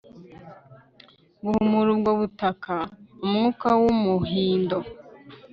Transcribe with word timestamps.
guhumura 1.41 1.89
ubwo 1.95 2.11
butaka, 2.19 2.75
umwuka 3.23 3.67
wumuhindo 3.81 4.77